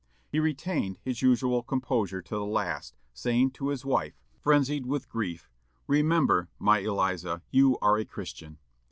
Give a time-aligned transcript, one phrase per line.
[0.31, 5.47] He retained his usual composure to the last, saying to his wife, frenzied with grief,
[5.85, 8.57] "Remember, my Eliza, you are a Christian."